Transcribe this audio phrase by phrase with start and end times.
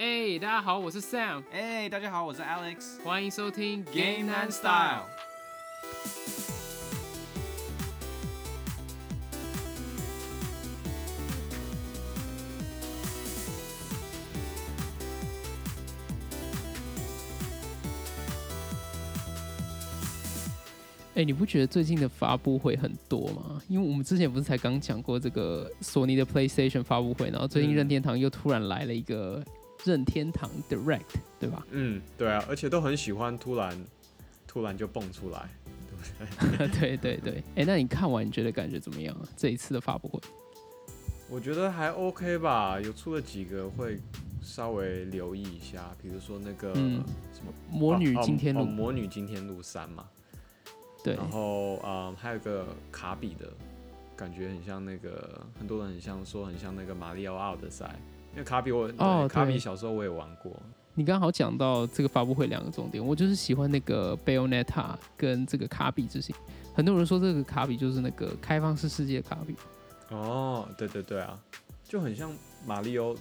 [0.00, 3.02] 哎、大家好，我是 Sam，哎、大家好，我是 Alex。
[3.02, 5.02] 欢迎收听 Game and Style。
[21.16, 23.60] 哎、你不觉得最近的发布会很多吗？
[23.66, 29.44] 因为我们之前不是才刚讲过这个索尼的 PlayStation 发布会，然后最近嗯任天堂又突然来了一个
[29.84, 31.02] 任天堂 Direct，
[31.38, 31.66] 对吧？
[31.70, 33.76] 嗯，对啊，而且都很喜欢突然
[34.46, 35.48] 突然就蹦出来。
[36.80, 37.42] 对对 对。
[37.56, 39.22] 哎、那你看完你觉得感觉怎么样啊？
[39.36, 40.20] 这一次的发布会？
[41.30, 43.98] 我觉得还 OK 吧，有出了几个会
[44.42, 50.08] 稍微留意一下，比如说那个嗯什么魔女今天路，哦哦魔女今天路三嘛，
[51.04, 53.52] 对，然后嗯还有一个卡比的，
[54.16, 57.94] 感觉很像那个很多人很像说很像那个马里奥奥德赛，
[58.32, 60.52] 因为卡比我哦卡比小时候我也玩过，
[60.94, 66.34] 你刚好讲到这个发布会两个重点，我就是喜欢那个 Bayonetta 跟这个卡比之行。
[66.74, 69.54] 很多人说这个卡比就是那个开放式世界的卡比，
[70.10, 71.38] 哦，对对对啊，
[71.82, 72.32] 就很像
[72.64, 73.14] 马里奥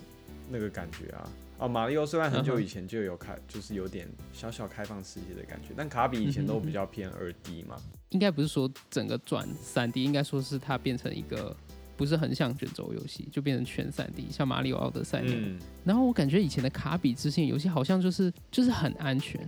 [0.49, 1.29] 那个感觉啊。
[1.59, 7.75] 哦，马里奥虽然很久以前就有开，就是有点小小开放世界的感觉，但卡比以前都比较偏二 D 嘛。
[8.09, 11.55] 应该不是说整个转三 D，应该说是它变成一个
[11.97, 15.41] 不是很像卷轴游戏，就变成全三 D，像马里奥奥德赛那样。
[15.43, 19.41] 嗯，然后我感觉以前的卡比之星游戏好像就是就是很安全。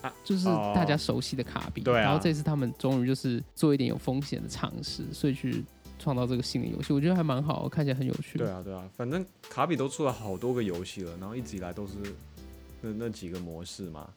[0.00, 5.64] 啊就是大家熟悉的卡比，然后这次他们终于就是做一点有风险的尝试，所以去
[5.98, 8.38] 创造这个新的游戏，我觉得还蛮好，看起来很有趣。
[8.38, 11.94] 对啊，对啊，反正卡比都出了好多个游戏了，然后一直以来都是
[12.80, 14.08] 那那几个模式嘛，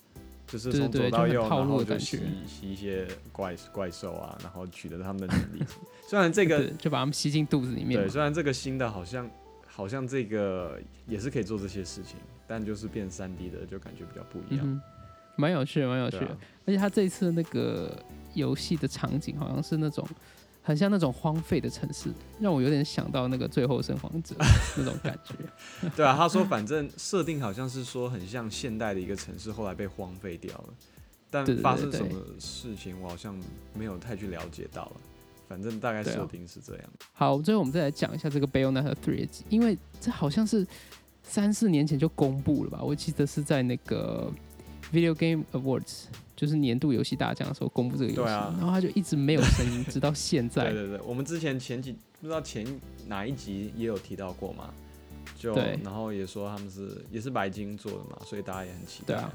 [0.52, 5.64] 就是对从左到右，然套路后就吸吸一些怪怪兽啊，然后取得他们的能力。
[6.10, 9.30] 虽然这个，就把他们吸进肚子里面对，虽然这个新的好像
[9.66, 14.66] 好像这个也是可以做这些事情，但就是变三 D 的就感觉比较不一样。
[14.68, 14.82] 嗯，
[15.38, 16.28] 蛮有趣的，蛮有趣的。
[16.28, 17.98] 啊，而且他这一次那个
[18.34, 20.06] 游戏的场景好像是那种
[20.62, 24.36] 很像那种荒废的城市，让我有点想到那个《最后生还者
[24.78, 25.34] 》那种感觉。
[25.96, 30.74] 对啊，他说反正设定好像是说很像现代的一个城市，后来被荒废掉了，
[31.30, 33.36] 但发生什么事情我好像
[33.74, 34.92] 没有太去了解到了。
[35.50, 36.86] 反正大概设定是这样。
[37.12, 40.66] 好，最后我们再来讲一下这个《Bayonetta Three》，因为这好像是
[41.24, 42.80] 三四年前就公布了吧？
[42.82, 44.32] 我记得是在那个
[44.92, 48.54] Video Game Awards，就是年度游戏大奖的时候公布这个游戏，对啊。
[48.58, 50.66] 然后他就一直没有声音，直到现在。
[50.66, 52.66] 对对对，我们之前前几不知道前
[53.08, 54.74] 哪一集也有提到过嘛，
[55.38, 59.32] 就然后也说他们是也是白金做的嘛，所以大家也很期待对啊。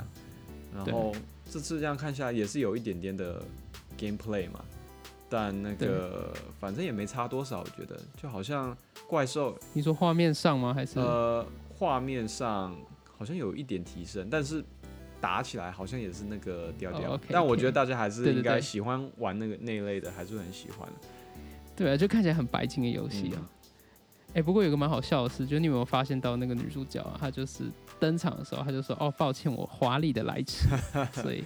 [0.74, 1.14] 然后
[1.50, 3.42] 这次这样看下来也是有一点点的
[3.98, 4.62] gameplay 嘛，
[5.30, 8.76] 但那个反正也没差多少，我觉得就好像
[9.08, 9.56] 怪兽。
[9.72, 10.74] 你说画面上吗？
[10.74, 11.46] 还是、呃
[11.78, 12.74] 画面上
[13.18, 14.62] 好像有一点提升，但是。
[15.20, 20.88] 打起来好像也是那个调调但我觉得大家还是应该喜欢玩那个那一类的，还是很喜欢。
[21.74, 23.36] 对啊，就看起来很白金的游戏啊。
[23.36, 23.48] 嗯
[24.34, 27.64] 哎、不过有个蛮好笑的事，就你有没有发现到那个女主角啊，她就是
[27.98, 30.68] 登场的时候，她就说：“哦，抱歉，我华丽的来迟。
[31.22, 31.42] ”所以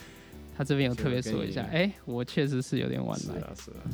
[0.57, 3.39] 她这边有特别说一下，哎、我确实是有点晚来。
[3.39, 3.87] 是啊，是啊。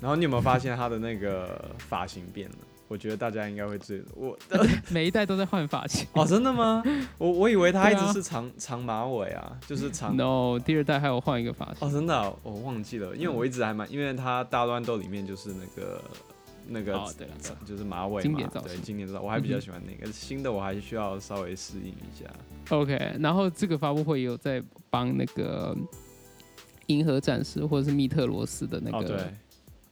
[0.00, 2.56] 然后你有没有发现她的那个发型变了？
[2.90, 4.36] 我觉得大家应该会知我
[4.90, 6.04] 每一代都在换发型。
[6.12, 6.82] 哦，真的吗？
[7.18, 11.86] 我我以为他一直是长、长马尾啊，就是长 no，第二代还有换一个发型。
[11.86, 16.02] 哦，真的啊、我忘记了，因为我一直还蛮，因为他大乱斗里面就是那个
[16.66, 17.00] 那个、
[17.64, 22.28] 就是马尾嘛，对，经典造型经典造型，我还比较喜欢那个、新的，我还需要稍微适应一下。
[22.70, 25.76] OK，然后这个发布会也有在帮那个
[26.86, 29.18] 银河战士或者是密特罗斯的那哦，个对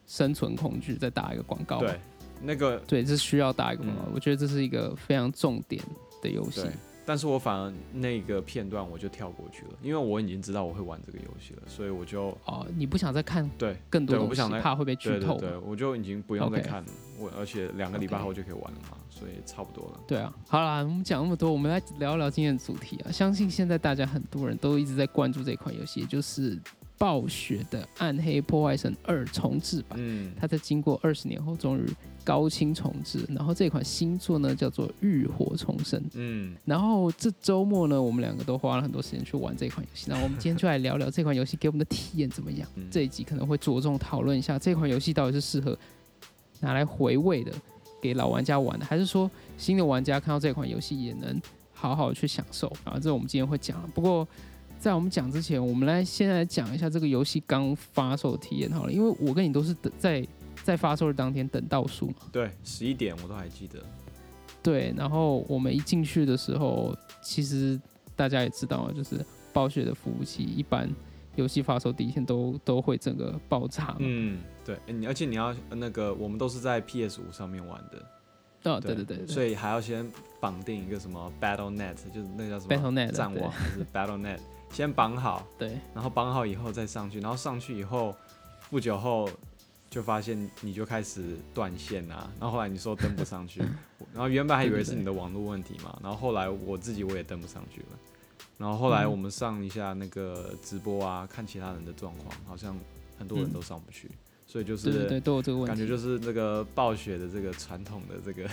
[0.08, 1.78] 生存恐惧再打一个广告。
[1.80, 2.00] 对，
[2.42, 4.02] 那个对，这需要打一个广告。
[4.06, 5.82] 嗯我觉得这是一个非常重点
[6.22, 6.72] 的游戏对。，
[7.04, 15.38] 但是我反而那个片段我就跳过去了，因为我已经知道我会玩这个游戏了，所以我就哦，你不想再看对更多东西，对我不想再怕会被剧透。
[15.38, 16.88] 对对对，我就已经不用再看了，
[17.18, 20.00] 我而且两个礼拜后就可以玩了嘛，所以差不多了。
[20.06, 23.10] 对啊，好啦，我们讲那么多，我们来聊聊今天的主题啊。
[23.10, 26.58] 相信现在大家很多人都一直在关注这款游戏，也就是
[26.98, 29.98] 暴雪的《暗黑破坏神二》重置版。
[30.02, 31.86] 嗯，它在经过二十年后，终于
[32.24, 33.24] 高清重置。
[33.28, 36.00] 然后这款新作呢，叫做《浴火重生》。
[36.14, 40.06] 嗯，然后这周末呢，我们两个都花了很多时间去玩这款游戏。
[40.10, 42.68] 那我们今天就来聊聊这款游戏给我们的体验怎么样。
[42.74, 45.78] 嗯这一集可能会着重讨论一下这款游戏到底是适合
[46.60, 47.52] 拿来回味的，
[48.02, 51.40] 给老玩家玩的，还是说新的玩家看到这款游戏也能
[51.72, 52.98] 好好去享受啊？
[53.00, 53.88] 这我们今天会讲。
[53.94, 54.26] 不过
[54.78, 60.26] 在我们讲之前，我们来先来讲一下这个游戏刚发售的体验好了，因为我跟你都是等在
[60.62, 62.14] 在发售的当天等倒数嘛。
[62.30, 63.80] 对，十一点我都还记得。
[64.62, 67.80] 对，然后我们一进去的时候，其实
[68.14, 70.88] 大家也知道，就是暴雪的服务器一般
[71.36, 73.96] 游戏发售第一天都都会整个爆炸嘛。
[73.98, 80.08] 嗯，对，你而且你要呃那个，我们都是在 PS 五上面玩的，哦，对对对对，所以还要先
[80.40, 84.38] 绑定一个什么 BattleNet，就是那个叫什么 BattleNet，对战网还是 BattleNet，
[84.70, 85.78] 先绑好，对。
[85.94, 88.14] 然后绑好以后再上去，然后上去以后
[88.70, 89.28] 不久后
[89.90, 93.60] 就发现你就开始断线啊，然后后来你说登不上去，
[94.12, 97.98] 然后原本还以为是你的网络问题嘛，然后后来我自己我也登不上去了，
[98.58, 99.10] 然后后来嗯。
[99.10, 102.76] 我们上一下那个直播啊，看其他人的状况，好像
[103.18, 104.10] 很多人都上不去，
[104.46, 105.68] 所以就是对都有这个问题。
[105.68, 108.48] 感觉就是这个暴雪的这个传统的这个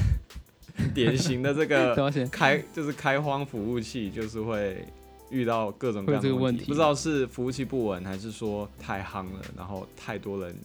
[0.94, 1.94] 典型的这个
[2.32, 4.86] 开就是开荒服务器，就是会
[5.30, 10.56] 遇到各种各样的问题，不知道是服务器不稳，还是说太夯了，然后太多人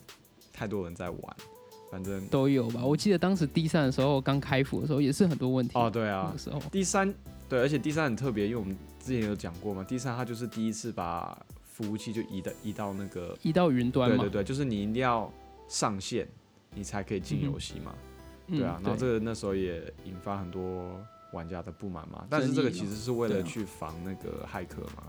[0.53, 1.37] 太多人在玩，
[1.91, 2.85] 反正都有吧。
[2.85, 5.73] 我记得当时 D 三的时候刚开服的时候也是很多问题。
[5.75, 7.13] 哦对啊那个，时候第三
[7.49, 15.33] 对，而且第三很特别，因为我们之前有讲过嘛，第三它就是第一次把服务器就移的移到那个移到云端嘛，对对对，就是你一定要
[15.69, 16.29] 上线，
[16.75, 17.95] 你才可以进游戏嘛。
[18.49, 21.01] 嗯对啊，然后这个那时候也引发很多
[21.33, 22.27] 玩家的不满嘛。
[22.29, 25.05] 但是这个其实是为了去防那个骇客嘛，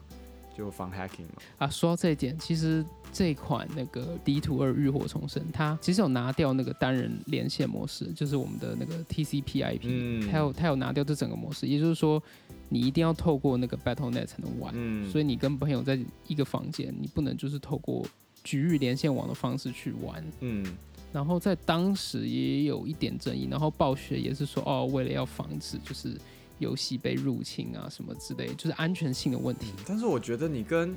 [0.55, 1.41] 就防 hacking 嘛。
[1.57, 12.21] 啊，说到这一点，其实这款那个《D Two 二浴火重生》，它其实有拿掉那个单人连线模式，就是我们的那个 TCP/IP，、嗯它有它有拿掉这整个模式，也就是说，
[12.69, 18.05] 你一定要透过那个 BattleNet 才能玩，嗯，所以你跟朋友在一个房间，你不能就是透过
[18.43, 20.23] 局域连线网的方式去玩。
[20.39, 20.65] 嗯，
[21.13, 26.17] 然后在当时也有一点争议，然后暴雪也是说，哦，为了要防止就是
[26.59, 29.73] 游戏被入侵啊什么之类，就是安全性的问题。
[29.85, 30.95] 但是我觉得你跟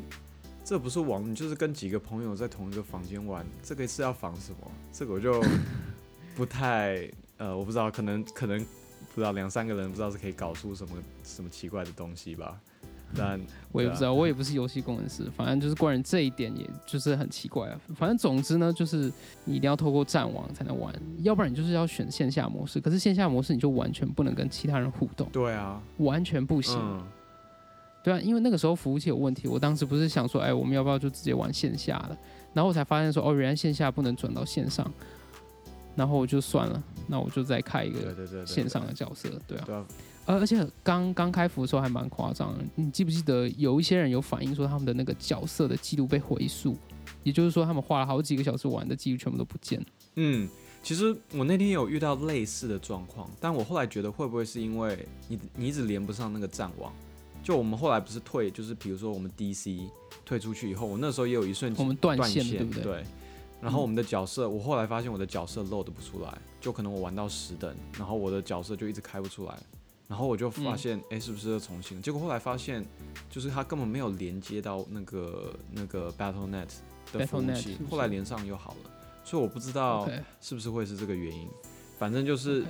[0.65, 4.71] 这不是网，你就是跟几个朋友在同一个房间玩，这个是要防什么？
[4.93, 5.43] 这个我就
[6.37, 8.59] 不太呃，我不知道，可能可能
[9.15, 12.61] 不知道两三个人不知道是可以搞出什么什么奇怪的东西吧。
[13.73, 17.81] 我也不知道，我也不是游戏工程师，反正就是关于这一点，也就是很奇怪啊。
[17.97, 19.13] 反正总之呢，就是
[19.45, 22.81] 你一定要透过战网才能玩，要不然你就是要选线下模式。
[22.81, 26.79] 可是线下模式你就完全不能跟其他人互动，对啊，完全不行。
[26.81, 27.03] 嗯，
[28.03, 32.17] 对啊，因为那个时候服务器有问题，我当时不是想说，哎，我们要不要就直接玩线下的？
[32.53, 34.89] 然后我才发现说，哦，原来线下不能转到线上，
[35.97, 39.65] 然后我就算了，那我就再开一个线上的角色，对啊。
[39.67, 39.87] 对啊，
[40.27, 46.77] 而而且刚刚开服的时候还蛮夸张的，你记不记得有一些人有反映说他们的那个角色的记录被回溯，
[47.23, 49.87] 也就是说他们花了好几个小时玩的记录全部都不见了。
[50.17, 50.49] 嗯，
[50.83, 56.93] 其实我那天有遇到类似的状况，但我后来觉得会不会是因为你你一直连不上那个战网？
[57.43, 59.79] 就我们后来不是退，就是比如说我们 DC
[60.25, 62.83] 退出去以后，我那时候也有一瞬间我们断断线，对不对？
[62.83, 63.05] 对。
[63.65, 69.59] 然后我们的角色，我后来发现我的角色 load 不出来，就可能我玩到十等，然后我的角色就一直开不出来，
[70.07, 72.03] 然后我就发现，哎、是不是要重新？
[72.03, 72.85] 结果后来发现，
[73.31, 76.69] 就是它根本没有连接到那个那个 BattleNet
[77.11, 78.91] 的服务器是，是后来连上又好了，
[79.25, 80.07] 所以我不知道
[80.43, 81.49] 是不是会是这个原因。
[81.99, 82.67] 反正就是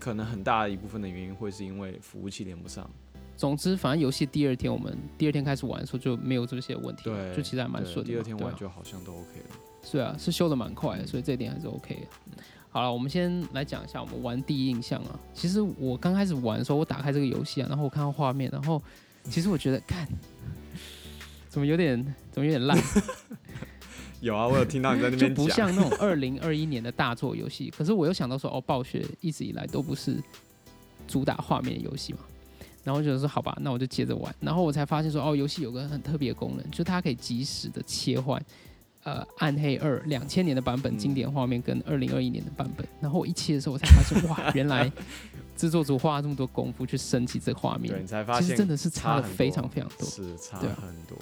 [0.00, 2.90] 可能很大一部分的原因会是因为服务器连不上，
[3.36, 8.10] 总之，反正游戏第二天我们第二天开始玩的时候就没有这些问题，对就其实还蛮顺的。
[8.10, 9.56] 第二天玩就好像都 OK 了。
[9.82, 12.42] 是啊，是修的蛮快的，所以这一点还是 OK 的。
[12.70, 15.18] 好了，我们先来讲一下我们玩第一印象啊。
[15.34, 18.80] 其实我刚开始玩的时候，我打开这个游戏啊，然后我看到画面，然后
[19.24, 20.08] 其实我觉得，看
[21.48, 22.78] 怎么有点怎么有点烂，
[24.20, 27.68] 有啊，我有听到你在那边讲，不像那种二零二一年的大作游戏。
[27.76, 30.16] 可是我又想到说，哦，暴雪一直以来都不是
[31.06, 32.20] 主打画面的游戏嘛。
[32.84, 34.34] 然后我就说好吧，那我就接着玩。
[34.40, 38.42] 然后我才发现说，哦，游戏有个很特别的功能，就是它可以及时的切换，
[39.04, 42.86] 呃，《暗黑二》两千年的版本嗯经典画面跟二零二一年的版本。
[43.00, 44.90] 然后我一切的时候，我才发现，哇，原来
[45.56, 50.08] 制作组花了这么多功夫去升级这个画对面你，才发现其实真的是差了非常非常多。
[50.08, 51.18] 是差很多。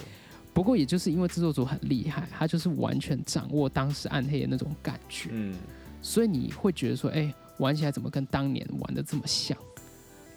[0.52, 5.30] 不过也就是因为制作组很厉害，他就是完全掌握当时暗黑的那种感觉。
[5.32, 5.54] 嗯，
[6.02, 9.56] 所以你会觉得说，哎、玩起来怎么跟当年玩的这么像？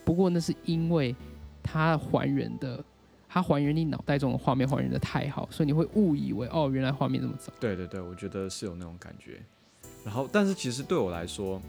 [0.06, 1.16] 不过那是因为
[1.64, 2.84] 他还原的，
[3.34, 7.52] 它还原你脑袋中的画面还原的太好，所以你会误以为哦，原来画面这么糟。
[7.60, 9.42] 对对对，我觉得是有那种感觉。
[10.06, 11.60] 然后，但是其实对我来说，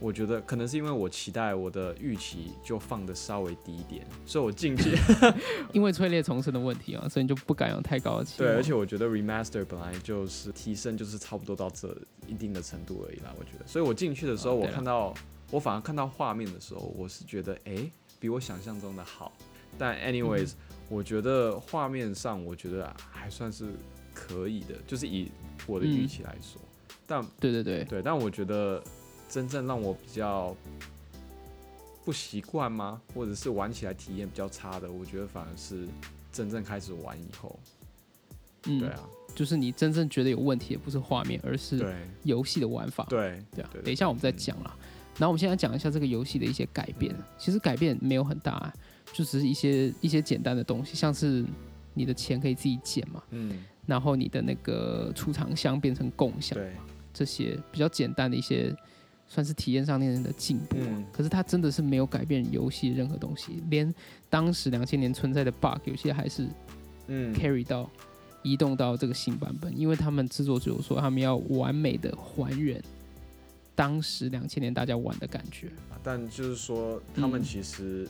[0.00, 4.98] 我觉得可能是因为我期待我的预期就放的稍微低一点，所以我进去
[5.72, 8.52] 因为催烈重生的问题啊，所以你就不敢有太高的期望。
[8.52, 11.96] 对，而且我觉得 remaster 本来就是提升，就是差不多到这
[12.26, 13.32] 一定的程度而已啦。
[13.38, 15.14] 我觉得，所以我进去的时候，哦我看到
[15.50, 19.32] 我反而看到画面的时候，我是觉得哎、诶比我想象中的好。
[19.76, 20.52] 但 anyways，、
[20.88, 23.66] 我嗯觉得画面上我觉得还算是
[24.14, 25.30] 可以的，就是以
[25.66, 26.60] 我的预嗯期来说。
[27.06, 28.82] 但对对对，对，但我觉得
[29.28, 30.54] 真正让我比较
[32.04, 33.00] 不习惯吗？
[33.14, 34.90] 或者是玩起来体验比较差的？
[34.90, 35.86] 我觉得反而是
[36.32, 37.58] 真正开始玩以后，
[38.66, 39.00] 嗯，对啊，
[39.34, 43.06] 就是你真正觉得有问题的不是画面，而是对游戏的玩法。
[43.08, 44.76] 对对啊对，等一下我们再讲啦。
[45.16, 48.72] 然后我们现在讲一下这个游戏的一些改变，其实改变没有很大，
[49.12, 51.44] 就只是一些一些简单的东西，像是
[51.94, 56.72] 你的钱可以自己减嘛，嗯，然后你的那个储藏箱变成共享，对，
[57.12, 58.74] 这些比较简单的一些
[59.26, 61.04] 算是体验上面的进步啊、嗯。
[61.12, 63.92] 可是它真的是没有改变游戏任何东西，连
[64.30, 66.46] 当时两千年存在的 bug 有些还是
[67.08, 67.34] 嗯。
[67.34, 67.90] carry 到
[68.42, 72.80] 移动到这个新版本，因为他们制作组说他们要完美的还原
[73.74, 75.70] 当时两千年大家玩的感觉。
[76.02, 77.42] 但就是说，他们嗯。
[77.42, 78.08] 其实，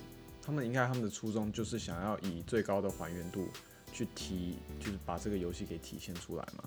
[0.48, 3.46] 他们应该他们的初衷就是想要以最高的还原度
[3.92, 6.64] 去提，就是把这个游戏给体现出来嘛，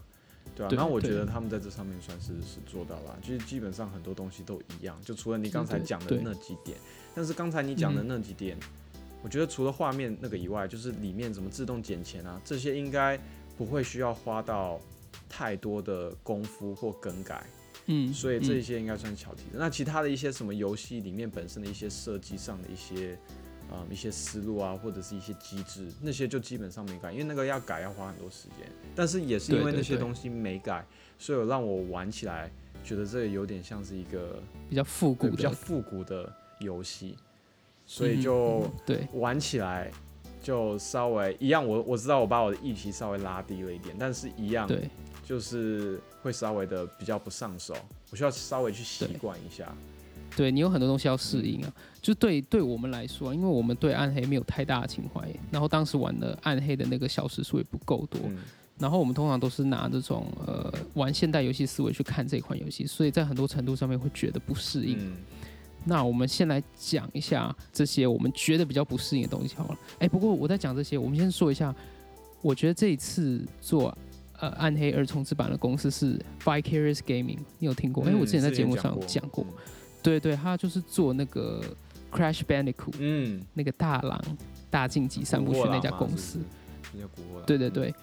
[0.54, 0.70] 对啊。
[0.70, 6.78] 对然后我觉得他们在这上面算是是做到了，就是基本上很多东西都一样，就除了你刚才讲的那几点，
[7.16, 8.56] 但是刚才你讲的嗯那几点，
[9.24, 13.20] 我觉得除了画面那个以外，就是里面怎么自动捡钱啊，这些应该
[13.58, 14.80] 不会需要花到
[15.28, 17.44] 太多的功夫或更改。
[17.88, 19.58] 嗯，所以这一嗯些应该算是巧题的。
[19.58, 23.18] 那其他的一些什么游戏里面本身的一些设计上的一些，
[23.74, 28.70] 嗯，一些思路啊，或者是一些机制，那些就基本上没改，因为那个要改要花很多时间。
[28.94, 30.86] 但是也是因为那些东西没改，
[31.18, 32.52] 所以有让我玩起来
[32.84, 37.16] 觉得这个有点像是一个比较复古比较，复古的游戏，
[37.86, 39.90] 所以嗯就嗯对玩起来
[40.42, 41.66] 就稍微一样。
[41.66, 44.90] 我我知道我把我的预期稍微拉低了一点，但是一样对
[45.24, 47.74] 就是会稍微的比较不上手，
[48.10, 49.74] 我需要稍微去习惯一下。
[50.36, 51.74] 对，你有很多东西要适应啊。
[52.02, 58.38] 就对对我们来说啊，因为我们对暗黑没有太大的情怀，然后当时玩的暗黑的那个小时数也不够多，嗯，
[58.80, 64.98] 然后我们通常都是拿这种呃玩现代游戏思维去看这款游戏，所以在很多程度上面会觉得不适应。
[65.00, 65.14] 嗯
[65.84, 69.80] 那我们先来讲一下这些我们觉得比较不适应的东西好了。
[69.98, 71.74] 哎，不过我在讲这些，我们先说一下，
[72.44, 73.98] 我觉得这一次做
[74.40, 78.04] 呃暗黑二重置版的公司是 Vicarious Gaming，你有听过？
[78.04, 79.44] 哎、嗯我之前在节目上讲讲过，
[80.02, 81.62] 对对，他就是做那个
[82.12, 84.22] Crash Bandicoot 嗯，那个大狼
[84.70, 86.40] 大竞技三部曲那家公司，
[86.94, 87.94] 那家古惑狼，对对对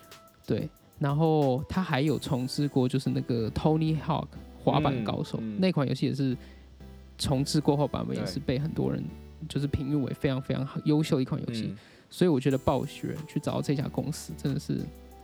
[0.47, 4.28] 对，然后他还有重置过，就是那个 Tony Hawk
[4.62, 5.61] 滑板高手、嗯嗯。
[5.61, 6.37] 那款游戏也是
[7.19, 9.02] 重置过后版本，也是被很多人
[9.49, 11.67] 就是评论为非常非常好优秀的一款游戏。
[11.69, 11.76] 嗯，
[12.09, 14.81] 所以我觉得暴雪去找到这家公司真的是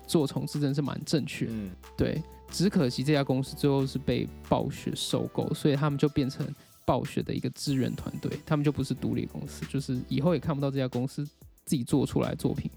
[0.06, 1.52] 做重置，真的是蛮正确的。
[1.52, 1.70] 嗯。
[1.96, 2.22] 对，
[2.54, 6.46] 只可惜这家公司最后是被暴雪收购，所以他们就变成
[6.84, 11.26] 暴雪的一个支援团队，他们就不是独立公司，就是以后也看不到这家公司
[11.64, 12.70] 自己做出来作品，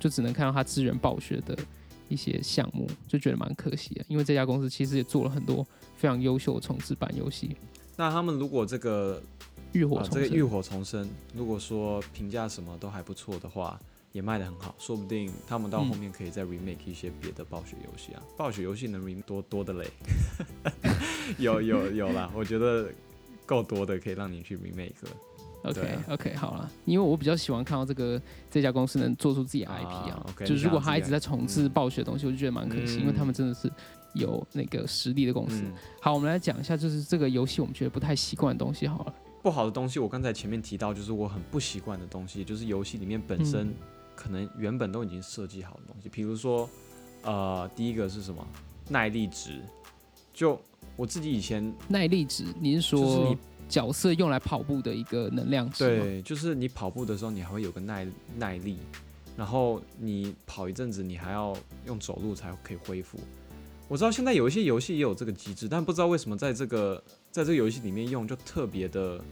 [0.00, 1.54] 就只能看到他支援暴雪的
[2.08, 4.04] 一些项目，就觉得蛮可惜的。
[4.08, 5.62] 因为这家公司其实也做了很多
[5.94, 7.54] 非常优秀的重置版游戏，
[7.98, 9.22] 那他们如果这个
[9.72, 10.22] 浴火重生。
[10.22, 13.78] 啊这个浴火重生，如果说评价什么都还不错的话，
[14.12, 18.22] 也卖得很好，说不定他们到后面可以再 remake 一些别的暴雪游戏啊。
[18.36, 19.86] 暴雪游戏能 remake 多多的嘞，
[21.38, 22.88] 有有有啦，我觉得
[23.46, 25.10] 够多的可以让你去 remake 了。
[25.64, 33.70] OK 啊 OK，好了，因为我比较喜欢看到这个这家公司能做出自己的 IP 啊啊，，OK，就是如果他一直在重置暴雪的东西，我就觉得蛮可惜，因为他们嗯真的是
[34.14, 35.60] 有那个实力的公司。
[35.64, 39.14] 嗯，好，我们来讲一下，就是这个游戏我们觉得不太习惯的东西好了。
[39.42, 43.74] 不好的东西，我刚才前面提到，就是我很不习惯的东西，就是游戏里面本身嗯
[44.18, 46.68] 可能原本都已经设计好的东西，比如说，
[47.22, 48.44] 呃，第一个是什么？
[48.88, 49.60] 耐力值。
[50.34, 50.60] 就
[50.96, 55.84] 我自己以前耐力值，你是就是说你角色用来跑步的一个能量值？
[55.84, 58.04] 对，就是你跑步的时候，你还会有个耐
[58.36, 58.78] 耐力，
[59.36, 61.56] 然后你跑一阵子，你还要
[61.86, 63.20] 用走路才可以恢复。
[63.86, 69.24] 我知道现在有一些游戏也有这个机制，但不知道为什么在这个在这个游戏里面用就特别的，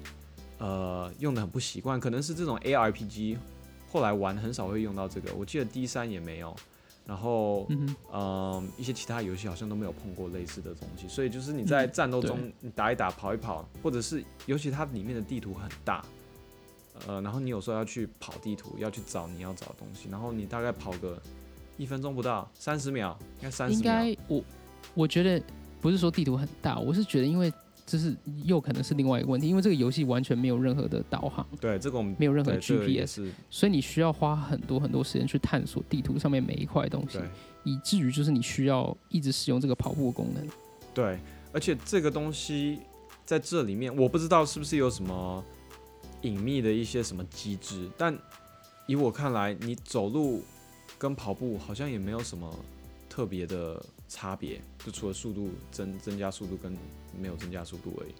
[0.58, 1.98] 呃，用的很不习惯。
[1.98, 3.36] 可能是这种 ARPG
[3.96, 6.54] 后来玩很少会用到这个，我记得 D 三也没有，
[7.06, 7.66] 然后
[8.12, 12.28] 嗯一些其他游戏好像都没有碰过类似的东西，所以就是你在嗯战斗对。
[12.28, 16.04] 中你打一打、跑一跑，或者是尤其它里面的地图很大，
[17.06, 21.18] 呃，然后你有时候要去跑地图，要去找你要找的东西，然后你大概跑个
[21.78, 24.44] 一分钟不到，三十秒，应该三十应，该我
[24.92, 25.42] 我觉得
[25.80, 27.50] 不是说地图很大，我是觉得因为
[27.86, 28.14] 这是
[28.44, 37.20] 又可能是另外一个问题，因为这个游戏完全没有任何的导航，对这个我们没有任何 GPS，是所以你需要花很多很多时间去探索地图上面每一块东西，
[37.62, 40.44] 以至于就是你需要一直使用这个跑步的功能。
[40.92, 41.18] 对，
[41.52, 42.80] 而且这个东西
[43.24, 45.44] 在这里面，我不知道是不是有什么
[46.22, 48.16] 隐秘的一些什么机制，但
[48.88, 50.42] 以我看来，你走路
[50.98, 52.52] 跟跑步好像也没有什么
[53.08, 56.76] 特别的差别，就除了速度增增加速度跟
[57.16, 58.14] 没有增加速度而已。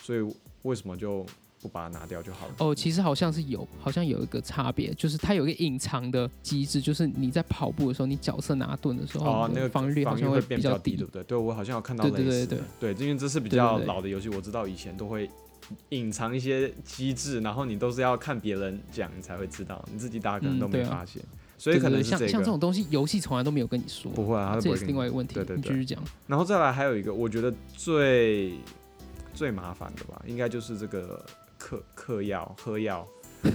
[0.00, 0.20] 所以
[0.62, 1.24] 为什么就
[1.60, 2.54] 不把它拿掉就好了。
[2.58, 11.06] 哦，其实好像是有，好像有一个差别，就是它有一个隐藏的机制，就是你在跑步的时候，你角色拿盾的时候，哦，那个防御率好像会变比较低对。
[11.06, 11.22] 不对？
[11.24, 15.30] 对我好像有看到对对类似对的，对，因为这是比较老的游戏，我知道以前都会
[15.90, 21.22] 隐藏一些机制，然后你都是要看别人讲你才会知道，你自己打可能都没发现，
[21.62, 25.34] 所以可能像像这种东西，游戏从来都没有跟你说，不会啊，这也是另外一个问题。
[25.36, 26.02] 对对对你继续讲。
[26.26, 28.54] 然后再来还有一个，我觉得最
[29.32, 31.24] 最麻烦的吧，应该就是这个
[31.56, 33.06] 嗑嗑药、喝药。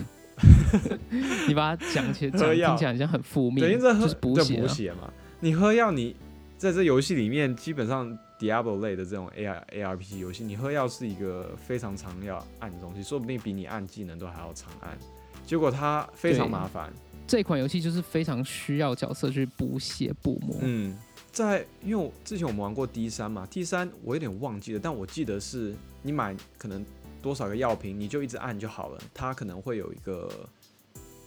[1.50, 4.62] 你把它讲起来，讲听起来好像很负面，对，因为这喝就是补血啊。
[4.62, 5.12] 补血嘛。
[5.42, 6.16] 你喝药，你
[6.58, 14.98] 在这游戏里面，基本上 Diablo 类的这种 A R A R P G 游戏，你喝药是一个非常常要按的东西，说不定比你按技能都还要常按。
[15.46, 16.94] 结果它非常麻烦。
[17.28, 20.56] 这款游戏就是非常需要角色去补血补魔。
[20.62, 20.98] 嗯，
[21.32, 26.86] 在因为我之前我们玩过 D 三嘛，D 三我有点忘记了，但我记得是你买可能
[27.22, 30.30] 多少个药瓶，你就一直按就好了，它可能会有一个，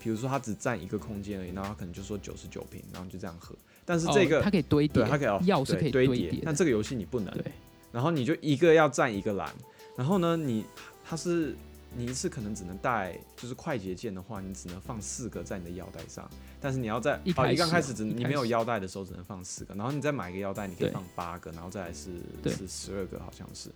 [0.00, 3.54] 比如说它只占一个空间而已，然后它可能就说九十九瓶，然后就这样喝。
[3.84, 6.42] 但是这个、哦、它可以堆叠，对它可以哦药是可以堆叠的。
[6.44, 7.44] 但这个游戏你不能，对
[7.92, 9.52] 然后你就一个要占一个栏，
[9.96, 10.64] 然后呢，你
[11.04, 11.56] 它是
[11.94, 16.28] 你一次可能只能带，就是快捷键的话，你只能放四个在你的腰带上，
[16.60, 22.10] 但是你要在哦一一刚开始只一你没有腰带的时候只能放四个，然后你再买一个腰带，你可以放八个，然后再来是
[22.44, 23.70] 是十二个，好像是。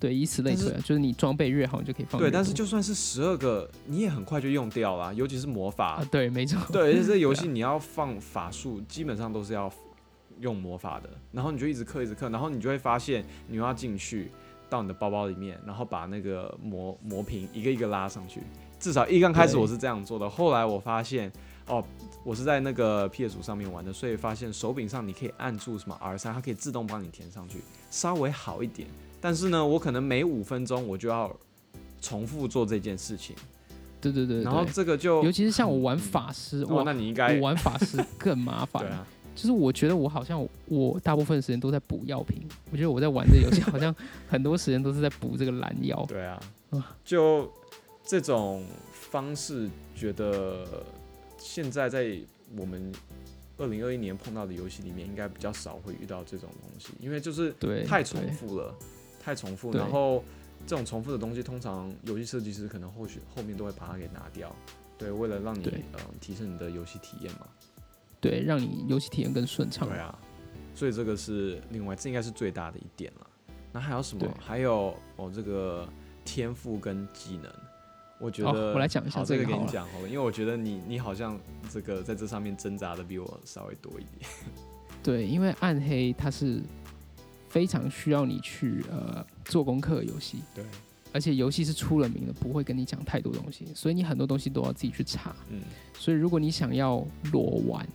[0.00, 5.96] 对，以此类推啊，就是你装备越好，你就可以放对，但是就算是十二个，你也很快就用掉了，尤其是魔法。
[5.96, 9.68] 啊，，对，没错， 对，而且这游戏你要放法术，基本上都是要
[10.38, 14.30] 用魔法的，然后你就一直刻一直刻，然后你就会发现你又要进去
[14.68, 18.42] 到你的包包里面，然后把那个磨磨平一个一个拉上去。
[18.78, 21.32] 至少一刚开始我是这样做的，后来我发现
[21.66, 21.84] 哦，
[22.22, 27.58] 我是在那个 PS 上面玩的，所以发现手柄上你可以按住什么 R 三，它可以自动帮你填上去，
[27.90, 28.88] 稍微好一点。
[29.20, 31.34] 但是呢，我可能每五分钟我就要
[32.00, 33.34] 重复做这件事情，
[34.00, 39.04] 对对对对然后这个就尤其是像我玩法师，哦，哇，那你应该我玩法师更麻烦。
[39.38, 43.94] 就是我觉得我好像我大部分时间都在补药品，我觉得我在玩这游戏好像
[44.28, 46.04] 很多时间都是在补这个蓝药。
[46.08, 47.48] 对啊啊，就
[48.04, 50.82] 这种方式，觉得
[51.38, 52.18] 现在在
[52.56, 52.92] 我们
[53.58, 57.54] 二零二一年碰到的游戏里面，应该比较少会遇到这种东西，因为就是，
[57.86, 58.74] 太重复了，
[59.22, 60.24] 太重复，然后
[60.66, 64.52] 这种重复的东西，通常游戏设计师可能后续后面都会把它给拿掉，
[64.98, 67.46] 对，为了让你对嗯提升你的游戏体验嘛，
[68.20, 69.88] 对，让你游戏体验更顺畅。
[69.88, 70.18] 对啊，
[70.74, 73.26] 所以这个是另外，这应该是最大的一点了。
[73.72, 74.26] 那还有什么？
[74.40, 75.88] 还有哦，这个
[76.24, 77.52] 天赋跟技能，
[78.18, 81.38] 我觉哦得、我来讲一下这个给你讲好了，因为我觉得你你好像
[81.70, 84.30] 这个在这上面挣扎的比我稍微多一点。
[85.02, 86.60] 对，因为暗黑它是
[87.48, 90.64] 非常需要你去呃做功课的游戏，对，
[91.12, 95.36] 而且游戏是出了名的，不会跟你讲太多东西，所以你很多东西都要自己去查。
[95.50, 95.60] 嗯，
[95.94, 97.86] 所以如果你想要裸玩，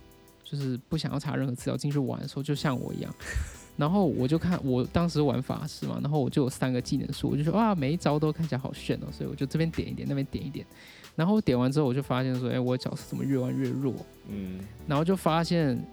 [0.54, 3.12] 就是不想要查任何资料进去玩的时候，就像我一样。
[3.76, 10.64] 然后我就看，我当时玩法师嘛，然后我就有三个技能树，我就说哇，每一招都看起来好炫哦，所以我就这边点一点，那边点一点。
[11.16, 13.96] 然后点完之后，我就发现说，哎，我的角色怎么越玩越弱？
[14.30, 15.84] 嗯，然后就发现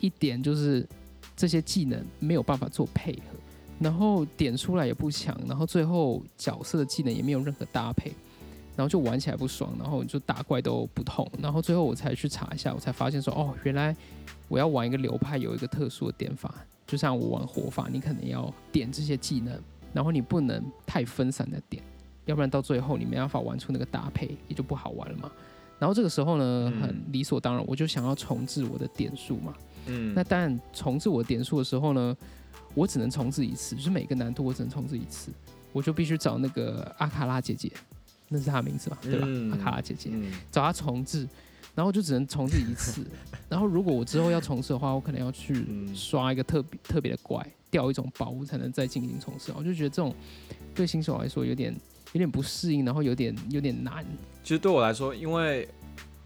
[0.00, 0.86] 一点就是
[1.34, 3.38] 这些技能没有办法做配合，
[3.78, 8.12] 然后点出来也不强，然后最后角色的技能也没有任何搭配，
[8.80, 13.94] 然后就玩起来不爽，然后就打怪都不痛，然后最后我才去查一下，我才发现说哦，原来
[14.48, 16.54] 我要玩一个流派有一个特殊的点法，
[16.86, 19.60] 就像我玩火法，你可能要点这些技能，
[19.92, 21.82] 然后你不能太分散的点，
[22.24, 25.30] 要不然到最后你没办法玩出那个搭配，也就不好玩了嘛。
[25.78, 29.52] 然后这个时候呢，嗯很理所当然，我就想要重置我的点数嘛。
[29.88, 32.16] 嗯，那当然，重置我的点数的时候呢，
[32.72, 35.30] 我只能重置一次，就是每个难度我只能重置一次，
[35.70, 37.70] 我就必须找那个阿卡拉姐姐，
[38.32, 38.96] 那是她的名字吧？
[39.02, 39.26] 对吧？
[39.28, 41.28] 嗯阿卡拉姐姐，嗯，找她重置，
[41.74, 43.04] 然后就只能重置一次。
[43.50, 49.52] 然后如果我之后要重置的话，我可能要去嗯刷一个特别特别的怪，掉一种宝物才能再进行重置。
[49.56, 50.14] 我就觉得这种
[50.74, 51.74] 对新手来说有点
[52.12, 54.06] 有点不适应，然后有点有点难。
[54.44, 55.68] 其实对我来说，因为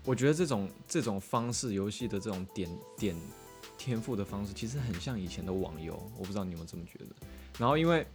[0.05, 3.17] 我觉得这种这种方式游戏的这种点点
[3.79, 5.95] 天赋的方式，其实很像以前的网游。
[6.19, 7.15] 我不知道你有没有这么觉得。
[7.59, 8.07] 然后因为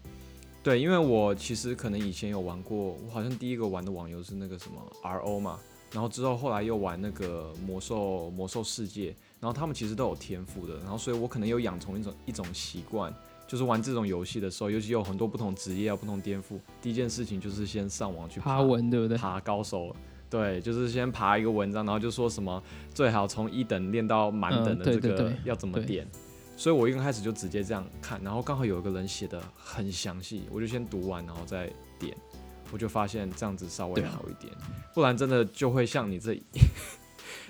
[0.69, 5.59] 对，因为我其实可能以前有玩过，我好像第一个玩的网游是那个什么 RO 嘛，
[5.91, 13.11] 然后之后后来又玩那个魔兽魔兽世界，然后他们其实都有天赋的，然后所以我可能有养成一种一种习惯。
[13.47, 19.17] 就是玩这种游戏的时候，尤其有很多不同职业啊不同颠覆，第一件事情就是先上网去爬文对不对？
[19.17, 19.95] 爬高手，
[20.29, 22.61] 对，就是先爬一个文章，然后就说什么
[22.93, 26.07] 最好从一等练到满等的这个对对要怎么对点。
[26.59, 32.13] 所以我一开始就直接这样看，然后刚好有一个人写的很详细，我就先读完然后再点。
[32.71, 34.53] 我就发现这样子稍微好一点，
[34.93, 36.43] 不然真的就会像你这一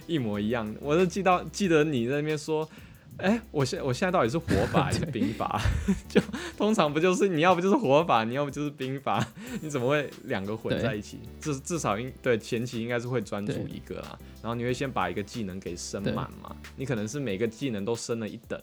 [0.07, 0.73] 一模一样。
[0.79, 2.69] 我就记到记得你在那边说，
[3.17, 5.59] 哎、我现我现在到底是活法还是对兵法？
[6.07, 6.21] 就
[6.55, 9.27] 通常不就是你要不就是活法，你要不就是兵法，
[9.59, 11.19] 你怎么会两个混在一起？
[11.41, 18.61] 至至少应对前期应该是会专注一个啦，然后你会先把一个技能给升满嘛，你可能是每个技能都升了一等，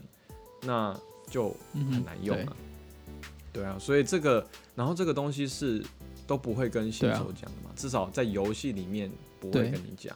[0.63, 2.57] 那就很难用了啊。
[3.53, 5.83] 对啊，所以这个，然后这个东西是
[6.27, 10.15] 都不会跟新手讲的嘛，至少在游戏里面不会跟你讲，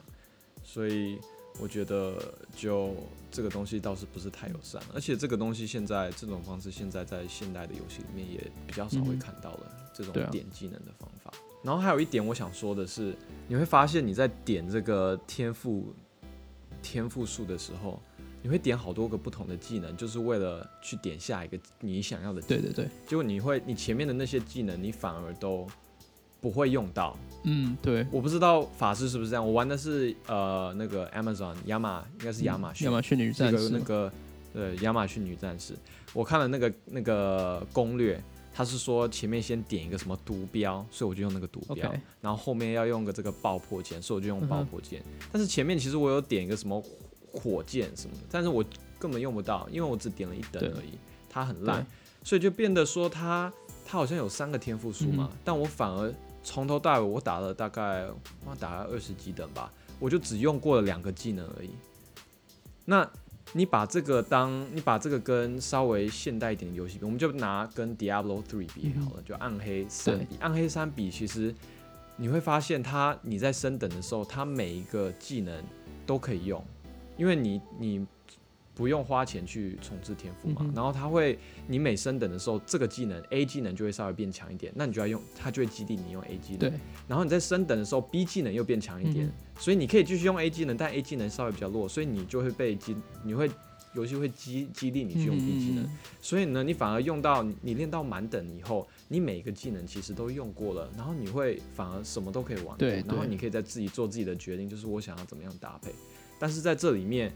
[0.63, 1.19] 所以
[1.59, 2.95] 我觉得就
[3.31, 11.33] 这个东西倒是不是太友善，而且这个东西现在这种方式现在在现代的游戏里面也比较少会看到了、这种点技能的方法。
[11.63, 13.17] 然后还有一点我想说的是，
[13.49, 15.95] 你会发现你在点这个天赋
[16.83, 18.03] 天赋树的时候，
[18.43, 22.63] 你会点好多个不同的技能，就是为了去点下一个你想要的技能。
[22.63, 25.67] 对对对，结果你会，你前面的那些技能，你反而都
[26.41, 27.17] 不会用到。
[27.45, 34.13] 嗯对，我不知道法师是不是这样，我玩的是呃那个 Amazon 亚马，应该是亚马逊，亚马逊女战士那个
[34.53, 35.75] 对亚马逊女战士，
[36.13, 38.23] 我看了那个那个攻略，
[38.53, 45.03] 他是说前面先点一个什么毒标，所以我就用那个毒标然后后面要用个这个爆破键，所以我就用爆破键。
[45.31, 46.83] 但是前面其实我有点一个什么
[47.33, 48.65] 火箭什么的，但是我
[48.99, 51.87] 根本用不到，因为我只点了一等而已，它很烂，
[52.23, 53.53] 所以就变得说它
[53.87, 55.39] 它好像有三个天赋书嘛，嗯。
[55.45, 56.13] 但我反而
[56.43, 58.07] 从头到尾我打了大概
[58.45, 61.71] 我打了二十几等吧，我就只用过了两个技能而已。
[62.85, 63.09] 那
[63.53, 71.55] 你把这个当你把这个跟稍微现代一点的游戏比，我们就拿跟 Diablo Three 比好了，就暗黑三比，暗黑三比，其实
[72.17, 75.65] 你会发现它你在升等的时候，它每一个技能
[76.07, 76.65] 都可以用，
[77.21, 78.07] 因为你你
[78.75, 86.73] 不用花钱去重置天赋嘛，嗯然后它会你每升等的时候，这个技能 A 技能就会稍微变强一点，那你就要用它就会激励你用 A 技能，对，
[87.07, 93.51] 然后你在升等的时候，B 技能又变强一点，嗯所以你可以继续用 A 技能，但 A 技能稍微比较弱，所以你就会被激，你会
[93.93, 95.91] 游戏会激激励你去用 B 技能，嗯
[96.23, 105.93] 所以呢，你反而用到你你练到满等以后，你每一个技能其实都用过了，然后你会反而什么都可以玩，对然后你可以在自己做自己的决定，就是我想要怎么样搭配。
[106.41, 107.33] 但是在这里面，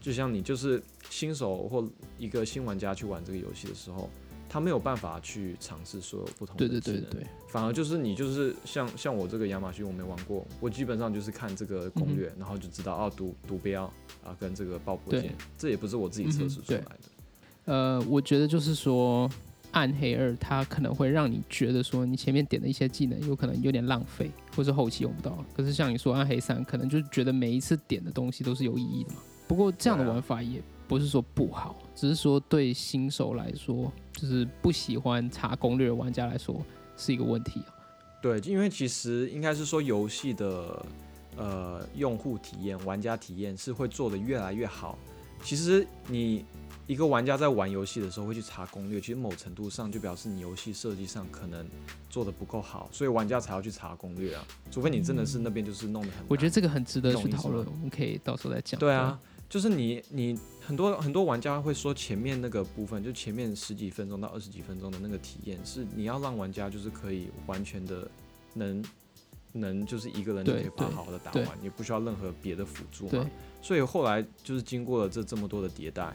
[0.00, 1.84] 就像你就是新手或
[2.16, 4.08] 一个新玩家去玩这个游戏的时候，
[4.48, 15.22] 他没有办法去尝试所有不同的对对技能，对对，反而就是你就是像像我这个亚马逊我没玩过，我基本上就是看这个攻略，然后就知道啊毒毒标啊跟这个爆破对。
[15.22, 16.98] 键，这也不是我自己测试出来的。
[17.64, 19.28] 呃，我觉得就是说，
[19.76, 25.44] 暗黑二它可能会让你觉得说，你前面点的一些技能有可能有点浪费，或是后期用不到。
[25.54, 29.20] 可是像你说暗黑三，可能就觉得每一次点的东西都是有意义的嘛。
[29.46, 36.58] 不过这样的玩法也不是说不好，只是说对新手来说，就是不喜欢查攻略的玩家来说
[36.96, 37.68] 是一个问题啊。
[38.22, 40.86] 对，因为其实应该是说游戏的
[41.36, 44.98] 呃用户体验、玩家体验是会做的越来越好。
[45.44, 46.46] 其实你
[46.86, 51.66] 一个玩家在玩游戏的时候会去查攻略，其实某程度上就表示你游戏设计上可能
[52.08, 54.46] 做的不够好，所以玩家才要去查攻略啊。
[54.70, 58.78] 除非你真的是那边就是弄得很难，我觉得这个很值得去讨论，我们可以到时候再讲。
[58.78, 59.18] 对啊，
[59.48, 68.08] 就是你你很多很多玩家会说前面那个部分，就前面十几分钟到二十几分钟的那个体验，是你要让玩家就是可以完全的
[68.54, 68.84] 能
[69.52, 73.28] 能就是一个人就可以把它好好的打完，也不需要任何别的辅助嘛。
[73.60, 76.14] 所以后来就是经过了这这么多的迭代，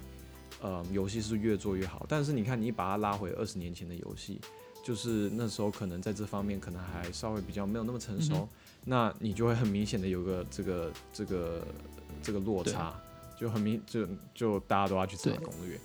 [0.62, 2.06] 呃，游戏是越做越好。
[2.08, 4.40] 但是你看，你把它拉回二十年前的游戏，
[4.84, 8.48] 就是那时候可能在这方面可能还稍微比较没有那么成熟，嗯
[8.84, 11.68] 那你就会很明显的有个这个这个
[12.24, 12.94] 这个落差，
[13.40, 15.80] 就很明就就大家都要去查攻略。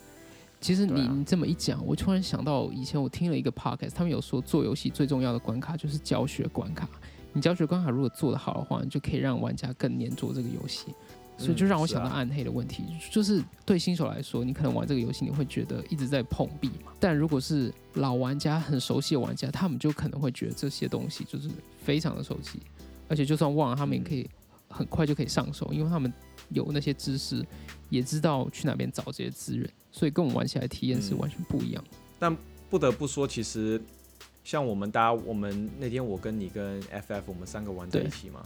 [0.59, 6.89] 其实你你这么一讲，我突然想到以前我听了一个 podcast，他们有说做游戏最重要的关卡就是教学关卡。
[7.33, 10.87] 你教学关卡如果做得好的话，你就可以让玩家更黏着这个游戏。
[11.37, 21.49] 所以就让我想到暗黑的问题，就是对新手来说，你可能玩这个游戏你会觉得一直在碰壁嘛，但如果是老玩家很熟悉的玩家，他们就可能会觉得这些东西就是
[21.83, 22.59] 非常的熟悉，
[23.07, 24.27] 而且就算忘了，他们也可以
[24.67, 26.11] 很快就可以上手，因为他们
[26.49, 27.45] 有那些知识，
[27.89, 31.17] 也知道去哪边找这些资源，所以跟我们玩起来体验是嗯。
[31.19, 31.83] 完全不一样。
[32.19, 32.35] 但
[32.69, 33.79] 不得不说，其实
[34.43, 38.41] 像我们大家，我们那天我跟你跟 FF 我们三个玩在一起嘛，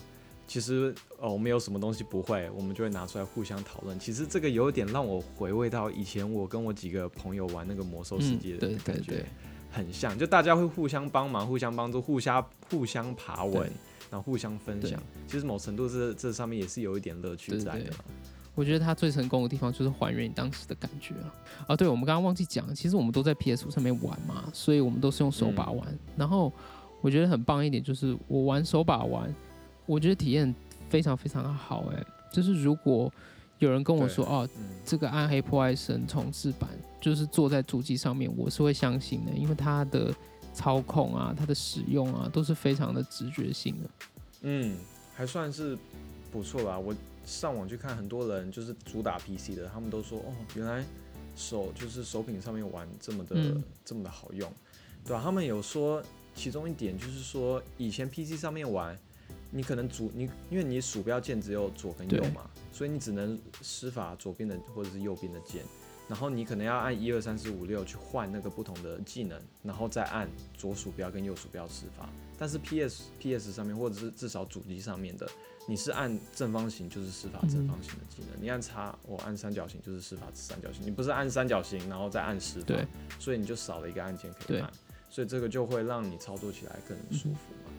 [0.52, 3.98] 其实哦我们有什么东西不会，我们就会拿出来互相讨论。
[3.98, 9.12] 其实这个有点让我回味到以前我跟我几个朋友玩那个魔兽世界的感觉。
[9.14, 9.26] 对对，
[9.72, 13.72] 很像，就大家会互相帮忙、互相帮助、互相互相爬文，
[14.10, 15.02] 然后互相分享。
[15.26, 17.98] 其实某程度这这上面也是有一点乐趣在的啦。
[18.54, 21.32] 我觉得它最成功的地方就是还原你当时的感觉啊！
[21.68, 25.98] 啊，对，我们刚刚忘记讲，其实我们都在 PS 五上面玩嘛，所以我们都是用手把玩。
[26.18, 26.52] 然后
[27.00, 29.34] 我觉得很棒一点就是我玩手把玩，
[29.92, 30.56] 我觉得体验
[30.90, 33.12] 非常非常的好哎、就是如果
[33.60, 36.70] 有人跟我说哦，嗯，这个暗黑破坏神重置版
[37.02, 40.16] 就是坐在主机上面，我是会相信的，因为它的
[40.54, 43.90] 操控啊、它的使用啊都是非常的直觉性的。
[44.44, 44.78] 嗯，
[45.14, 45.78] 还算是
[46.32, 46.80] 不错吧。
[46.80, 50.86] 我上网去看，很多人就是主打 PC 的，他们都说哦，原来
[51.36, 54.50] 手就是手柄上面玩这么的、嗯这么的好用，
[55.06, 56.02] 对啊，他们有说
[56.34, 58.98] 其中一点就是说，以前 PC 上面玩，
[59.52, 65.64] 你可能主你因为你鼠标键只有左跟右嘛，所以你只能施法左边的或者是右边的键。
[66.08, 72.10] 然后你可能要按一二三四五六去换那个不同的技能，然后再按左鼠标跟右鼠标施法。
[72.38, 75.30] 但是 PS PS 上面或者是至少主机上面的，
[75.70, 82.86] 你是按正方形就是施法正方形的技能，你按叉我按三角形就是施法三角形，你不是按三角形然后再按施法，对，
[83.18, 84.70] 所以你就少了一个按键可以按，
[85.10, 87.71] 所以这个就会让你操作起来更舒服嘛。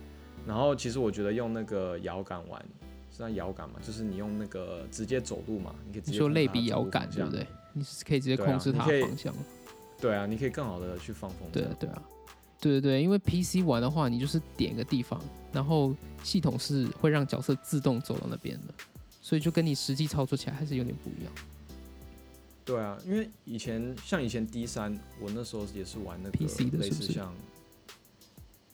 [0.46, 2.60] 然后其实我觉得用那个摇杆玩，
[3.10, 7.46] 是那摇杆嘛，就是你用那个直接走路嘛，你可以直你接说类比控制它的走摇杆对不对？
[7.74, 9.34] 你是可以直接控制它的方向。
[10.00, 11.52] 对啊，你可以更好的去放风筝。
[11.52, 12.02] 对啊对啊，
[12.60, 15.20] 对对对，因为 PC 玩的话，你就是点一个地方，
[15.52, 18.74] 然后系统是会让角色自动走到那边的，
[19.20, 21.32] 所以就跟你实际操作起来还是有点不一样。
[22.64, 27.34] 对啊，因为以前像以前 D 三，我那时候也是玩那个 PC 的是不是类似像，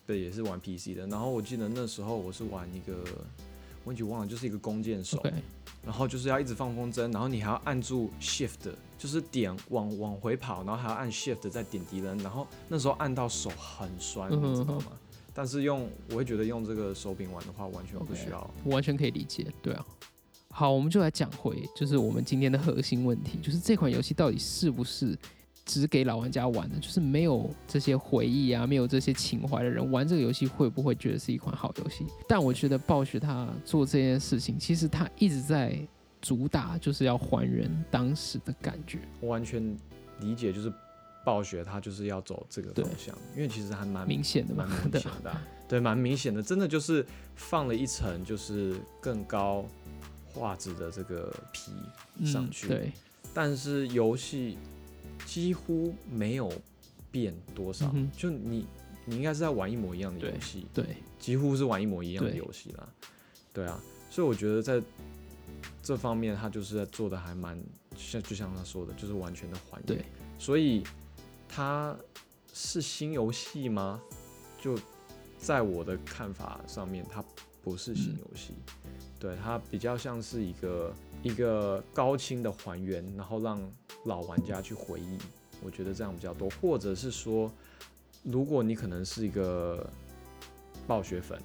[0.08, 1.06] 对，也是玩 PC 的。
[1.06, 3.04] 然后我记得那时候我是玩一个，
[3.84, 5.22] 我已经忘了，就是一个弓箭手
[5.84, 14.92] 然后就是要一直放风筝，然后你还要按住 Shift，就是点往往回跑，然后还要按 Shift 再点敌人，然后那时候按到手很酸，嗯你知道吗？
[15.34, 18.50] 但是用我会觉得用这个手柄玩的话，完全不需要。
[18.64, 19.46] 我完全可以理解。
[19.60, 19.86] 对啊，
[20.48, 25.14] 好，我们就来讲回就是我们今天的核心问题，就是这款游戏到底是不是
[25.68, 26.78] 只给老玩家玩的？
[26.78, 32.06] 就是没有这些回忆啊，没有这些情怀的人玩这个游戏会不会觉得是一款好游戏？
[32.26, 35.78] 但我觉得暴雪他做这件事情，其实他一直在
[36.22, 38.98] 主打就是要还原当时的感觉。
[39.20, 39.76] 我完全
[40.20, 40.72] 理解，就是
[41.24, 47.04] 暴雪他就是要走这个方向，因为其实还蛮明显的嘛蛮明对显的啊、 对，蛮明显的，真的就是
[47.34, 49.66] 放了一层就是更高
[50.32, 51.72] 画质的这个皮
[52.26, 52.92] 上去，嗯、对，
[53.34, 54.56] 但是游戏
[55.24, 56.52] 几乎没有
[57.10, 58.66] 变多少，嗯就你
[59.04, 62.88] 你应该是在玩一模一样的游戏，对，几乎是玩一模一样的游戏啦，
[63.52, 64.82] 对啊，所以我觉得在
[65.82, 67.58] 这方面他就是在做的还蛮
[67.96, 70.04] 像，就像他说的，就是完全的还原，对，
[70.38, 70.82] 所以
[71.48, 71.96] 它
[72.52, 74.00] 是新游戏吗？
[74.60, 74.78] 就
[75.38, 77.24] 在我的看法上面，它
[77.62, 78.18] 不是新嗯。
[78.18, 78.54] 游戏，
[79.18, 83.60] 对，它比较像是一个一个高清的还原，然后让
[84.04, 85.18] 老玩家去回忆，
[85.62, 87.50] 我觉得这样比较多，或者是说，
[88.22, 89.88] 如果你可能是一个
[90.86, 91.38] 暴雪粉，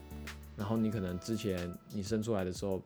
[0.55, 2.81] 然后你可能之前你生出来的时候。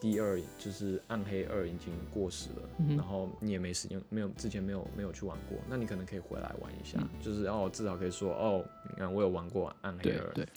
[0.00, 10.48] 第二就是暗黑二已经过时了，嗯然后你也没时间，没有之前没有没有去玩过，那你可能可以回来玩一下，嗯就是哦至少可以说哦，你看我有玩过暗黑二，对对，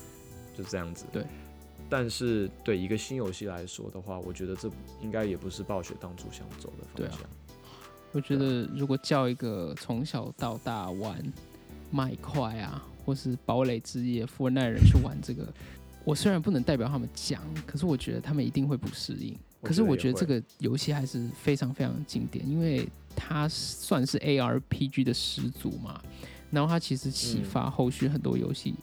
[0.57, 1.05] 就这样子。
[1.13, 1.23] 对。
[1.97, 4.69] 但是对一个新游戏来说的话，我觉得这
[5.01, 7.21] 应该也不是暴雪当初想走的方向。
[8.11, 11.23] 我觉得如果叫一个从小到大玩
[11.91, 15.47] 麦块啊，或是堡垒之夜、富人奈人去玩这个，
[16.03, 19.33] 我虽然不能代表他们讲，可是我觉得他们一定会不适应。
[19.61, 26.01] 可是我觉得这个游戏还是非常非常经典，因为它算是 ARPG 的始祖嘛。
[26.51, 28.75] 然后它其实启发后续很多游戏、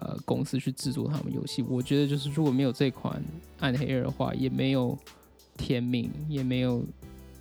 [0.00, 1.62] 呃公司去制作他们游戏。
[1.62, 3.14] 我觉得就是如果没有这款
[3.60, 4.90] 《暗黑二》的话，也没有
[5.56, 6.84] 《天命》，也没有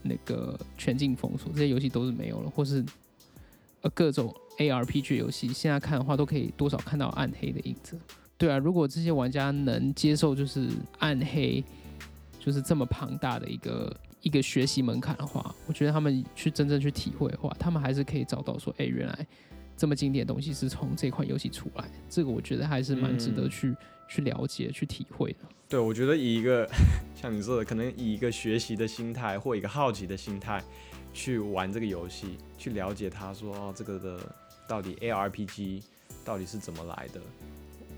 [0.04, 2.86] 那个《全境封锁》，这些游戏都是没有了，或是
[3.82, 7.98] 呃各种 ARPG 游戏，现在看的话都可以多少看到暗黑的影子。
[8.38, 10.70] 对啊，如果这些玩家能接受就是
[11.00, 11.64] 暗黑。
[12.42, 19.28] 就是这么庞大的一个一个学习门槛的话，我觉得他们去真正去体会的话，他们还是可以找到说，哎、原来
[19.80, 21.90] 这么经典的东西是从这款游戏出来。
[22.10, 23.74] 这个我觉得还是蛮值得去、
[24.10, 25.40] 去了解、去体会的。
[25.70, 26.70] 对，我觉得以一个
[27.16, 30.62] 像你说的，可能以一个学习的心态或一个好奇的心态
[31.14, 34.36] 去玩这个游戏，去了解它说哦，这个的
[34.68, 35.82] 到底 ARPG
[36.26, 37.22] 到底是怎么来的，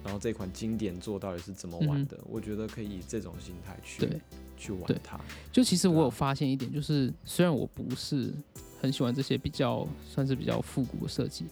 [0.03, 4.21] 然后这款经典作到底是怎么玩的，我觉得可以以这种心态去对，
[4.55, 5.19] 去玩它。
[5.51, 8.33] 就其实我有发现一点，就是虽然我不是
[8.81, 11.45] 很喜欢这些比较算是比较复古的设计，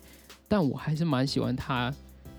[0.49, 1.93] 但我还是蛮喜欢他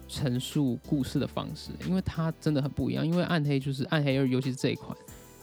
[0.06, 3.06] 陈述故事的方式，因为他真的很不一样。
[3.06, 4.94] 因为暗黑就是暗黑二，尤其是这一款，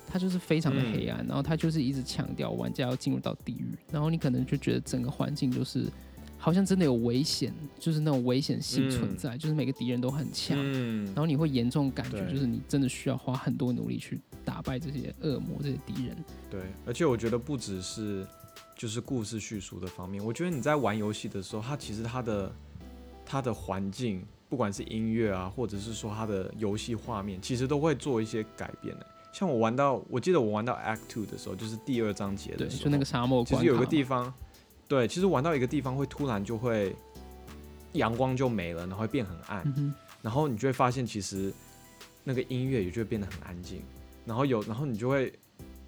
[0.06, 5.86] 它就是非常的黑暗，然后它就是一直强调玩家要进入到地狱，然后你可能就觉得整个环境就是
[6.38, 16.17] 好像真的有危险，就是那种危险性存嗯在，就是每个敌人都很强，嗯然，后你会严重感觉就是你真的需要花很多努力去打败这些恶魔、这些敌人。
[16.49, 18.27] 对，而且我觉得不只是
[18.76, 22.56] 就是故事叙述的方面，我觉得你在玩游戏的时候，它其实它的
[23.26, 29.06] 它的环境，不管是音乐啊，或者是说它的游戏画面，其实都会做一些改变的。
[29.34, 34.34] 像我玩到，我记得我玩到 Act Two 的时候，就是第二章节，的时候，就那个沙漠其实有个地方，
[34.88, 36.96] 对，其实玩到一个地方会突然就会
[37.93, 41.54] 阳光就没了，然后会变很暗，嗯，然后你就会发现其实
[42.24, 43.82] 那个音乐也就会变得很安静，
[44.26, 45.32] 然后有，然后你就会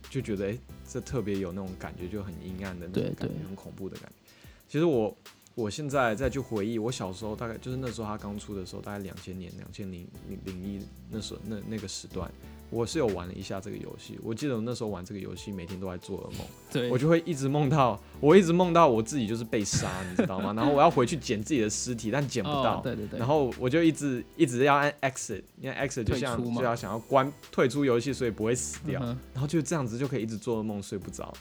[0.10, 4.32] 就觉得，哎、这特别有那种感觉，就很阴暗的那种感觉对，很恐怖的感觉。
[4.68, 5.16] 其实我
[5.56, 12.32] 我现在再去回忆，我小时候大概就是那时候他刚出的时候，大概两千年、两千零零零一那时候那那个时段，
[12.70, 14.20] 我是有玩了一下这个游戏。
[14.24, 16.48] 我记得我那时候玩这个游戏，每天都在做噩梦。
[16.72, 20.54] 对，我就会一直梦到，我一直梦到我自己就是被杀，你知道吗？
[20.58, 22.78] 然后我要回去捡自己的尸体，但捡不到。
[22.78, 29.02] 哦、对对对，然后我就一直一直要按 exit，因为 exit 就像就要想要关退出游戏，所以不会死掉。
[29.04, 31.34] 嗯然后就这样子就可以一直做噩梦，睡不着。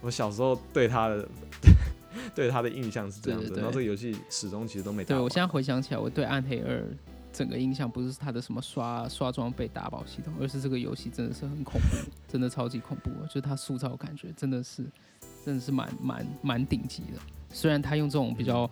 [0.00, 1.28] 我小时候对他的
[2.34, 5.14] 对他的印象是这样子，对对对然后这个游戏始终其实都没打。
[5.14, 6.82] 对我现在回想起来，我对暗黑二
[7.36, 14.82] 整个印象不是他的什么刷刷装备打宝系统，而是这个游戏真的是很恐怖，真的超级恐怖，就是它塑造感觉真的是
[15.44, 17.20] 真的是蛮蛮蛮顶级的。
[17.50, 18.70] 虽然他用这种比较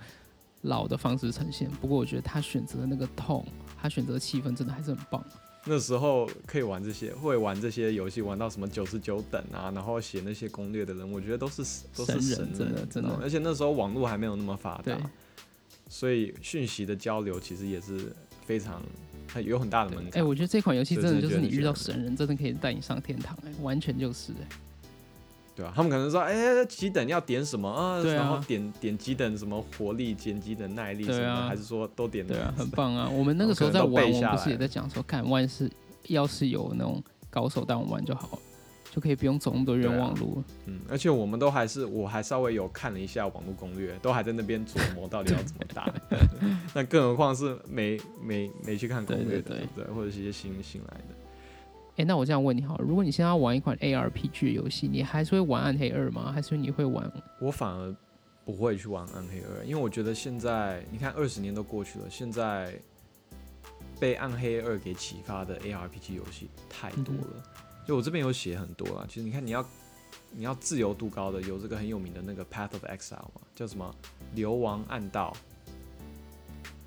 [0.62, 3.44] 老的方式呈现，不过我觉得他选择的那个痛，
[3.78, 5.22] 他选择的气氛真的还是很棒。
[5.66, 11.62] 那时候可以玩这些，会玩这些游戏，玩到什么九十九等啊，然后写那些攻略的人，我觉得都是
[11.94, 14.98] 都是神人神人，真的真的而且那时候网络还没有那么发达，
[15.88, 18.14] 所以讯息的交流其实也是
[18.44, 18.82] 非常
[19.32, 20.26] 很有很大的门哎、槛。
[20.26, 24.48] 我觉得这款游戏真的就是你遇到神人，真的可以带你上天堂、哎，完全就是、哎
[25.56, 28.02] 对啊，他们可能说，哎、几等要点什么啊？
[28.02, 33.08] 对啊然后点点几等什么活力，减几等耐力什么还是说都点对啊，很棒啊！
[33.08, 35.70] 我们那个时候在玩，我们不是也在讲说，看万是
[36.08, 38.38] 要是有那种高手带我们玩就好了，
[38.94, 40.44] 就可以不用走那么多冤枉路了。
[40.66, 45.92] 嗯，而且我们都还是，我还稍微有看了一下网络攻略，都还在那边琢磨到底要怎么打。
[46.72, 49.84] 那更何况是没没没去看攻略的，对？
[49.86, 51.04] 或者是一些新新来的。
[51.96, 56.30] 哎、那我这样问你好了，如果你现在要玩一款 ARPG 游戏，你还是会玩暗黑二吗？
[56.30, 57.12] 还是你会玩？
[57.40, 57.92] 我反而
[58.44, 62.72] 不会去玩暗黑二，因为我觉得现在你看二十年都过去了，现在
[63.98, 67.42] 被暗黑二给启发的 ARPG 游戏太多了。
[67.86, 69.64] 就我这边有写很多啦，其实你看你要
[70.32, 73.94] 你要自由度高的，有这个很有名的那个 Path of Exile 嘛，叫什么
[74.34, 75.36] 流亡暗道，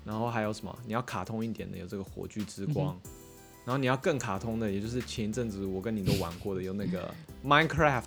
[0.04, 2.98] 然后还有什么你要卡通一点的，有这个火炬之光。
[3.64, 7.12] 然后你要更卡通的，也就是前一阵子我跟你都玩过的，有那个
[7.44, 8.02] Minecraft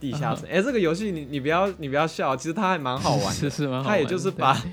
[0.00, 0.48] 地下城。
[0.48, 3.32] 哎、这个游戏你你不要你不要笑，其实它还蛮好玩的。
[3.36, 4.72] 是是蛮好它也就是把对，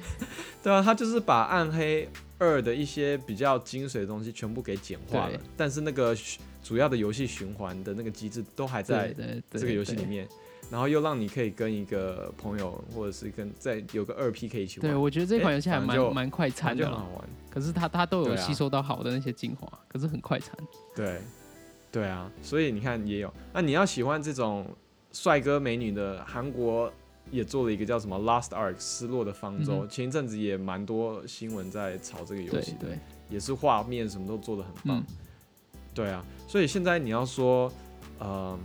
[0.63, 9.13] 对啊，它就是把暗黑二的一些比较精髓的东西全部给简化了，但是那个循主要的游戏循环的那个机制都还在
[9.51, 10.27] 这个游戏里对面，
[10.69, 17.29] 然后又让你可以跟一个朋友或者是跟在有个二 P 可以一起玩，对，我觉得这款哎游戏还蛮蛮快餐的就很好，玩。
[17.49, 20.55] 可是它它都有吸收到好的那些精华，可是很快餐。
[20.95, 21.19] 对，
[21.91, 23.33] 对啊，所以你看也有。
[23.53, 24.67] 那你要喜欢这种
[25.11, 26.91] 帅哥美女的，韩国
[27.31, 34.99] 也做了一个叫什么《Last Ark》失落的方舟，嗯前一阵子也蛮多新闻在炒这个游戏的，对，也是画面什么都做的很棒。
[34.99, 35.05] 嗯，
[35.93, 37.71] 对啊，所以现在你要说，
[38.19, 38.57] 呃，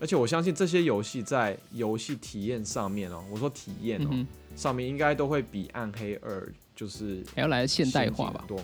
[0.00, 6.40] 而且我相信这些游戏在游戏体验上面哦，我说体验哦，嗯，上面应该都会比《暗黑二》
[6.74, 8.44] 就是还要来现代化吧？
[8.48, 8.58] 多，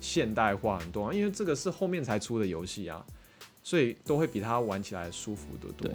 [0.00, 3.04] 现代化很多，因为这个是后面才出的游戏啊，
[3.62, 5.88] 所以都会比它玩起来舒服得多。
[5.88, 5.94] 对，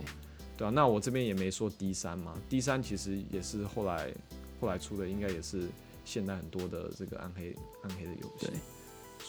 [0.58, 4.12] 对啊，那我这边也没说 D 三嘛，D 三其实也是后来
[4.60, 5.68] 后来出的，应该也是
[6.04, 8.54] 现代很多的这个暗黑暗黑的游戏对。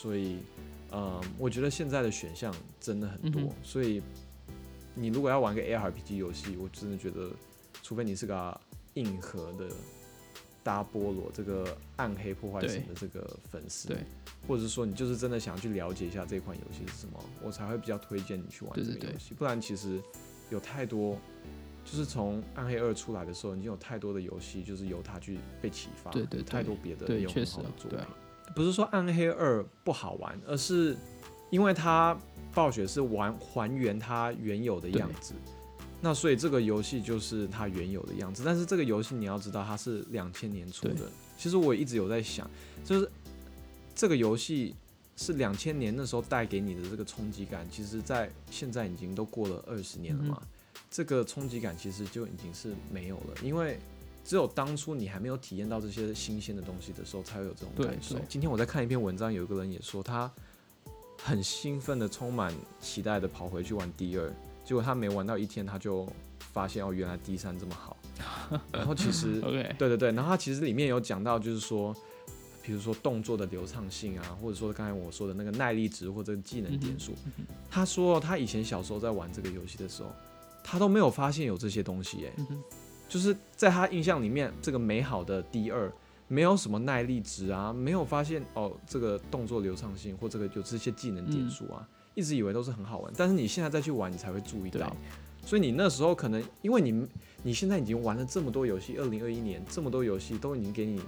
[0.01, 0.37] 所以，
[0.91, 4.01] 呃，我觉得现在的选项真的很多，嗯所以
[4.95, 7.29] 你如果要玩个 ARPG 游戏，我真的觉得，
[7.83, 8.61] 除非你是个
[8.93, 9.67] 硬核的
[10.63, 13.97] 大菠萝这个暗黑破坏神的这个粉丝，对，
[14.47, 19.33] 或者是说你就是真的想去了解一下这款游戏是什么，我才会比较推荐你去玩这个游戏。
[19.33, 20.01] 不然其实
[20.49, 21.17] 有太多，
[21.83, 27.99] 就是从暗黑二出来的时候，已经有太多的游戏就是由它去被启发，对对对太多别的有很好的作品。
[28.55, 30.95] 不是说暗黑二不好玩，而是
[31.49, 32.17] 因为它
[32.53, 35.33] 暴雪是玩还原它原有的样子。
[36.01, 41.09] 那所以这个游戏就是它原有的样子，但是这个游戏你要知道它是两千年出的。
[41.37, 42.49] 其实我一直有在想，
[42.85, 43.11] 就是
[43.93, 44.75] 这个游戏
[45.17, 50.41] 是两千年那时候带给你的这个冲击感，其实在现在已经都过了二十年了嘛，
[50.89, 53.77] 这个冲击感其实就已经是没有了，因为
[54.29, 58.15] 只有当初你还没有体验到这些新鲜的东西的时候，才会有这种感受。
[58.29, 60.31] 今天我在看一篇文章，有一个人也说他
[61.23, 64.31] 很兴奋的、充满期待的跑回去玩第二，
[64.63, 66.07] 结果他没玩到一天，他就
[66.37, 67.97] 发现哦，原来第三这么好。
[68.71, 71.91] 然后其实对对对，然后他其实里面有讲到，就是说，
[72.61, 77.15] 比如说动作的流畅性啊，或者说刚才我说的那个耐力值或者技能点数，
[77.67, 80.11] 他说他以前小时候在玩这个游戏的时候，
[80.63, 82.45] 他都没有发现有这些东西，哎，
[83.09, 85.91] 就是在他印象里面，这个美好的 D 二
[86.27, 94.95] 没有什么耐力值啊，没有发现哦这个动作流畅性或这个有这些技能点数啊，一直以为都是很好玩，但是你现在再去玩，你才会注意到。
[95.43, 97.07] 所以你那时候可能，因为你
[97.41, 101.01] 你现在已经玩了这么多游戏，二零二一年这么多游戏都已经给你，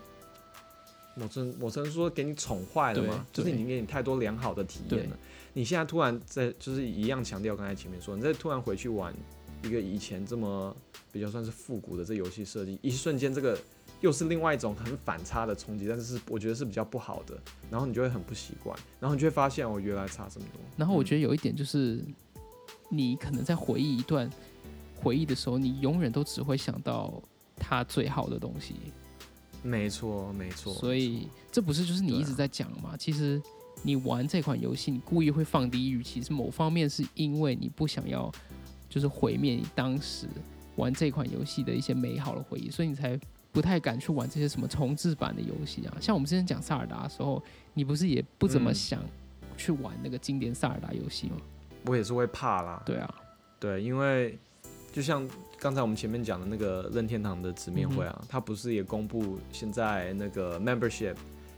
[1.15, 5.17] 我曾我真说给你宠坏了嘛，就是已经给你太多良好的体验了。
[5.53, 9.13] 你现在突然在就是一样强调刚才前面说，你再突然回去玩
[9.63, 10.75] 一个以前这么
[11.11, 13.59] 比较算是复古的这游戏设计，一瞬间这个
[13.99, 17.37] 又是另外一种很反差的冲击，但是是我觉得是比较不好的，
[17.69, 20.61] 然后你就会很不习惯，然后你就会发现我，原来差这么多。
[20.75, 22.03] 然后我觉得有一点就是，
[22.89, 24.29] 你可能在回忆一段
[24.95, 27.21] 回忆的时候，你永远都只会想到
[27.55, 28.75] 它最好的东西。
[29.63, 30.73] 没错，没错。
[30.73, 32.97] 所以这不是就是你一直在讲嘛？
[32.97, 33.39] 其实
[33.83, 38.31] 你玩这款游戏，你故意会放低预期，是某方面是因为你不想要
[38.91, 40.27] 就是毁灭你当时
[40.75, 43.17] 玩这款游戏的一些美好的回忆，所以你才
[43.53, 45.95] 不太敢去玩这些什么重置版的游戏啊。
[46.01, 47.41] 像我们之前讲萨尔达的时候，
[47.73, 49.01] 你不是也不怎么嗯想
[49.55, 51.37] 去玩那个经典萨尔达游戏吗？
[51.85, 52.83] 我也是会怕啦。
[52.85, 53.15] 对啊，
[53.61, 54.37] 对，因为
[54.91, 55.25] 就像
[55.57, 61.15] 刚才我们前面讲的那个任天堂的直面会嗯啊，它不是也公布现在那个 membership，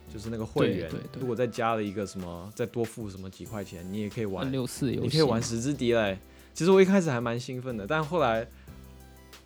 [0.08, 6.20] 就是那个会员对对，对如果再加了一个什么，再多付什么几块钱，你也可以玩六四游戏，你可以玩十之敌嘞。
[6.54, 8.48] 其实我一开始还蛮兴奋的，但后来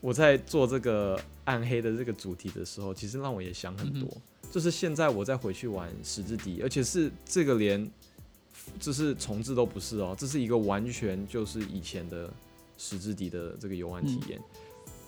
[0.01, 4.09] 我在做这个暗黑的这个主题的时候，其实让我也想很多。
[4.51, 7.89] 就是现在我再回去玩十之敌，而且是这个连
[8.79, 12.31] 就是重置都不是哦，这是一个完全就是以前的
[12.77, 14.39] 十之敌的这个游玩体验。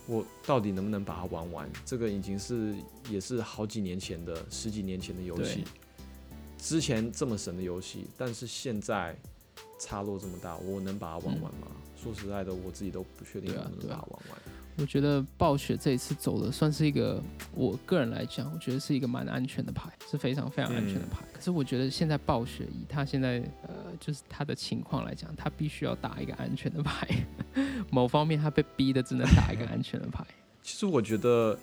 [0.08, 1.70] 我到底能不能把它玩完？
[1.86, 2.76] 这个已经是
[3.10, 5.64] 也是好几年前的十几年前的游戏，
[6.58, 9.16] 之前这么神的游戏，但是现在
[9.80, 11.68] 差落这么大，我能把它玩完吗？
[12.02, 14.40] 说实在的，我自己都不确定对啊能不能对啊把它玩完。
[14.78, 17.22] 我觉得暴雪这一次走的算是一个，
[17.54, 21.26] 我个人来讲，我觉得是一个蛮安全的牌，是非常非常安全的嗯牌。
[21.34, 27.08] 可是我觉得现在暴雪以他现在呃，就是他的情况来讲，他必须要打一个安全的牌。
[27.92, 30.26] 某方面他被逼的只能打一个安全的牌。
[30.64, 31.60] 其实我觉得，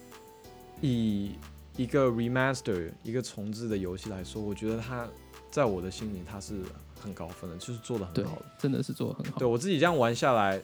[0.82, 1.32] 以
[1.78, 5.09] 一个 remaster 一个重置的游戏来说，我觉得它
[5.51, 6.61] 在我的心里它是
[7.01, 9.47] 很高分的，就是做的很好的。，真的是做的很好对。
[9.47, 10.61] 我自己这样玩下来，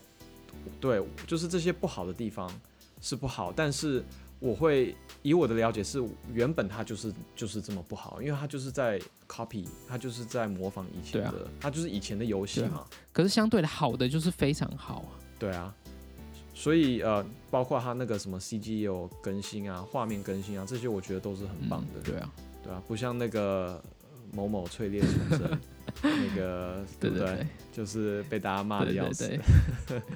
[0.80, 2.50] 对，就是这些不好的地方
[3.00, 4.04] 是不好，但是
[4.38, 6.02] 我会以我的了解是，
[6.32, 15.10] 原本它就是就是这么不好，因为它就是在 copy，它就是在模仿以前的，它就是以前的游戏嘛，可是相对的好的就是非常好啊。
[15.38, 15.74] 对啊。
[16.54, 23.82] 所以呃，包括它那个什么 CG 有更新啊，画面更新啊，这些我觉得都是很棒的，嗯对啊，对啊，不像那个
[24.32, 25.58] 某某淬炼重生
[26.02, 29.28] 那个，不对对对就是被大家骂的要死。
[29.28, 29.40] 对
[29.86, 30.02] 对。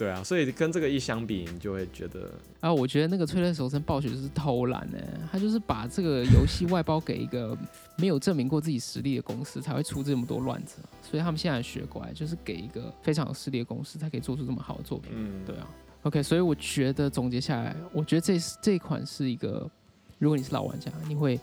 [0.00, 4.96] 对啊，所以跟这个一相比，你就会觉得，啊，我觉得那个《催泪手生暴雪就是偷懒呢，
[5.30, 7.54] 他就是把这个游戏外包给一个
[7.98, 10.78] 没有证明过自己实力的公司，才会出这么多乱子。
[11.02, 15.12] 所以他们现在学过来，就是给一个非常有实力的公司，才可以做出这么好的作品。
[15.14, 15.68] 嗯，对啊
[16.04, 19.70] ，OK，所以我觉得总结下来，我觉得这是这一款是一个，
[20.18, 21.38] 如果你是老玩家，你会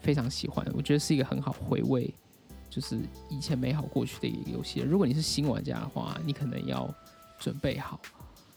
[0.00, 0.66] 非常喜欢。
[0.74, 2.12] 我觉得是一个很好回味，
[2.70, 4.80] 就是以前美好过去的一个游戏。
[4.80, 6.92] 如果你是新玩家的话，你可能要
[7.38, 8.00] 准备好，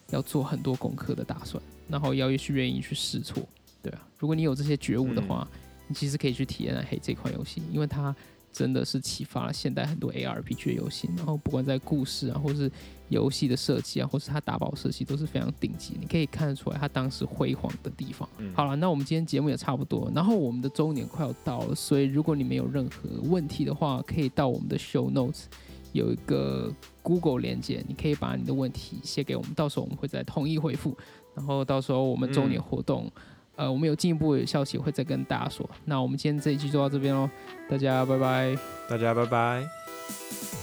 [0.10, 3.44] 要做很多功课的打算，然后要去愿意去试错，
[3.82, 4.08] 对啊。
[4.18, 5.48] 如果你有这些觉悟的话，
[5.88, 8.16] 你其实可以去体验暗黑这款游戏，因为它
[8.54, 12.72] 真的是启发了现代很多 ARPG 的游戏，然后不管在故事啊，或是
[13.12, 18.28] 游戏的设计啊，或是它打宝设计都是非常顶级，你可以看得出来它当时辉煌的地方。
[18.38, 25.44] 嗯好了，那我们今天节目也差不多，然后我们的周年快要到了，所以如果你们有任何问题的话，可以到我们的 show notes
[25.92, 30.98] 有一个 Google 连接，你可以把你的问题写给我们，到时候我们会再统一回复，
[31.36, 33.12] 然后到时候我们周年嗯活动。
[33.58, 35.70] 呃，我们有进一步的消息会再跟大家说。
[35.86, 37.30] 那我们今天这一期就到这边喽，
[37.70, 38.58] 大家拜拜。
[38.90, 40.61] 大家拜拜。